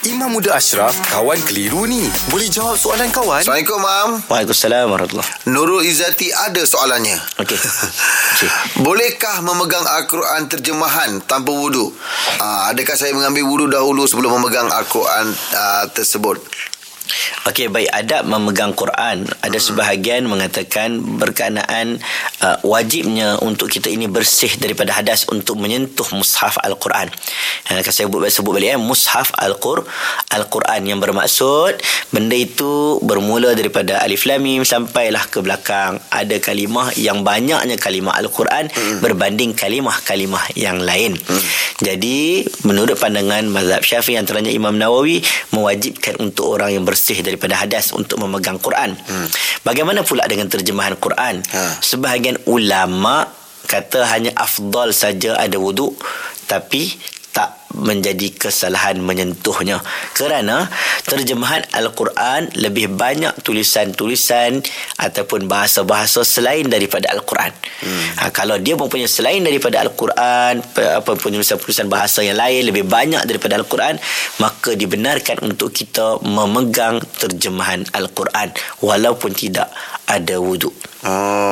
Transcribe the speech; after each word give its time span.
Imam 0.00 0.32
Muda 0.32 0.56
Ashraf, 0.56 0.96
kawan 1.12 1.36
keliru 1.44 1.84
ni. 1.84 2.08
Boleh 2.32 2.48
jawab 2.48 2.72
soalan 2.72 3.12
kawan? 3.12 3.44
Assalamualaikum, 3.44 3.84
Mam. 3.84 4.10
Waalaikumsalam 4.32 4.88
warahmatullahi 4.88 5.52
Nurul 5.52 5.84
Izzati 5.84 6.32
ada 6.32 6.64
soalannya. 6.64 7.20
Okey. 7.36 7.52
Okey. 7.60 8.48
Bolehkah 8.88 9.44
memegang 9.44 9.84
Al-Quran 9.84 10.48
terjemahan 10.48 11.20
tanpa 11.28 11.52
wudu? 11.52 11.92
Uh, 12.40 12.72
adakah 12.72 12.96
saya 12.96 13.12
mengambil 13.12 13.44
wudu 13.44 13.68
dahulu 13.68 14.08
sebelum 14.08 14.40
memegang 14.40 14.72
Al-Quran 14.72 15.36
uh, 15.52 15.84
tersebut? 15.92 16.40
Okey, 17.44 17.68
baik 17.68 17.92
adab 17.92 18.24
memegang 18.24 18.72
Quran. 18.72 19.28
Ada 19.44 19.58
sebahagian 19.60 20.24
mengatakan 20.24 20.96
berkenaan 21.20 22.00
uh, 22.40 22.56
wajibnya 22.64 23.36
untuk 23.44 23.68
kita 23.68 23.92
ini 23.92 24.08
bersih 24.08 24.56
daripada 24.56 24.96
hadas 24.96 25.28
untuk 25.28 25.60
menyentuh 25.60 26.06
mushaf 26.16 26.56
Al-Quran. 26.62 27.12
Ha, 27.68 27.84
saya 27.84 28.08
sebut, 28.08 28.30
sebut 28.32 28.56
balik 28.56 28.72
eh, 28.74 28.80
mushaf 28.80 29.36
Al-Qur 29.36 29.84
Al-Quran 30.32 30.80
yang 30.88 30.98
bermaksud 30.98 31.76
benda 32.08 32.34
itu 32.34 32.98
bermula 33.04 33.52
daripada 33.52 34.00
alif 34.00 34.24
lam 34.24 34.40
mim 34.40 34.64
sampailah 34.64 35.28
ke 35.28 35.44
belakang. 35.44 36.00
Ada 36.08 36.40
kalimah 36.40 36.96
yang 36.96 37.20
banyaknya 37.20 37.76
kalimah 37.76 38.16
Al-Quran 38.16 38.72
hmm. 38.72 38.98
berbanding 39.04 39.52
kalimah-kalimah 39.52 40.56
yang 40.56 40.80
lain. 40.80 41.18
Hmm. 41.18 41.42
Jadi, 41.80 42.44
menurut 42.68 42.96
pandangan 43.00 43.44
mazhab 43.48 43.80
Syafi'i 43.80 44.20
antaranya 44.20 44.52
Imam 44.52 44.76
Nawawi 44.76 45.24
mewajibkan 45.52 46.20
untuk 46.20 46.60
orang 46.60 46.76
yang 46.76 46.84
bersih 46.84 47.00
bersih 47.00 47.24
daripada 47.24 47.56
hadas 47.56 47.96
untuk 47.96 48.20
memegang 48.20 48.60
Quran. 48.60 48.92
Hmm. 48.92 49.26
Bagaimana 49.62 50.02
pula 50.06 50.24
dengan 50.26 50.48
terjemahan 50.50 50.96
Quran? 50.96 51.42
Ha. 51.52 51.80
Sebahagian 51.80 52.40
ulama 52.48 53.28
kata 53.70 54.08
hanya 54.10 54.34
afdal 54.34 54.90
saja 54.90 55.38
ada 55.38 55.54
wuduk 55.60 55.94
tapi 56.50 56.90
menjadi 57.74 58.34
kesalahan 58.34 58.98
menyentuhnya 58.98 59.78
kerana 60.14 60.66
terjemahan 61.06 61.62
al-Quran 61.70 62.50
lebih 62.58 62.90
banyak 62.94 63.30
tulisan-tulisan 63.46 64.62
ataupun 64.98 65.46
bahasa-bahasa 65.46 66.26
selain 66.26 66.66
daripada 66.66 67.10
al-Quran. 67.14 67.52
Hmm. 67.82 68.06
Ha, 68.18 68.22
kalau 68.34 68.58
dia 68.58 68.74
mempunyai 68.74 69.10
selain 69.10 69.42
daripada 69.42 69.82
al-Quran 69.82 70.62
apa 70.76 71.12
penulisan-penulisan 71.18 71.88
bahasa 71.90 72.22
yang 72.26 72.38
lain 72.38 72.70
lebih 72.70 72.86
banyak 72.86 73.22
daripada 73.26 73.58
al-Quran 73.58 73.98
maka 74.42 74.74
dibenarkan 74.74 75.42
untuk 75.46 75.74
kita 75.74 76.22
memegang 76.26 77.02
terjemahan 77.18 77.86
al-Quran 77.94 78.50
walaupun 78.82 79.30
tidak 79.34 79.70
ada 80.10 80.36
wuduk. 80.42 80.74
Oh. 81.06 81.49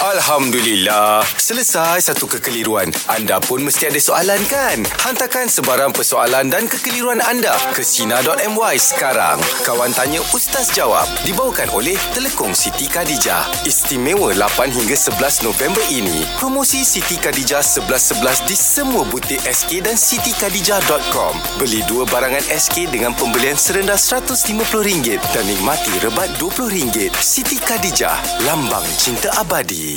Alhamdulillah. 0.00 1.20
Selesai 1.36 2.08
satu 2.08 2.24
kekeliruan. 2.24 2.88
Anda 3.04 3.36
pun 3.36 3.60
mesti 3.60 3.92
ada 3.92 4.00
soalan 4.00 4.40
kan? 4.48 4.80
Hantarkan 5.04 5.52
sebarang 5.52 5.92
persoalan 5.92 6.48
dan 6.48 6.64
kekeliruan 6.70 7.20
anda 7.20 7.52
ke 7.76 7.84
Sina.my 7.84 8.76
sekarang. 8.80 9.36
Kawan 9.66 9.92
tanya 9.92 10.24
Ustaz 10.32 10.72
jawab. 10.72 11.04
Dibawakan 11.28 11.68
oleh 11.76 11.98
Telekong 12.16 12.56
Siti 12.56 12.88
Khadijah. 12.88 13.44
Istimewa 13.68 14.32
8 14.32 14.72
hingga 14.72 14.96
11 14.96 15.44
November 15.44 15.84
ini. 15.92 16.24
Promosi 16.40 16.80
Siti 16.80 17.20
Khadijah 17.20 17.60
11-11 17.60 18.48
di 18.48 18.56
semua 18.56 19.04
butik 19.04 19.44
SK 19.44 19.84
dan 19.84 19.98
sitikadijah.com. 20.00 21.34
Beli 21.60 21.84
dua 21.90 22.08
barangan 22.08 22.44
SK 22.48 22.88
dengan 22.88 23.12
pembelian 23.18 23.58
serendah 23.58 24.00
RM150 24.00 25.20
dan 25.36 25.44
nikmati 25.44 25.92
rebat 26.00 26.32
RM20. 26.40 27.12
Siti 27.20 27.60
Khadijah, 27.60 28.46
lambang 28.48 28.86
cinta 28.96 29.28
abadi. 29.50 29.90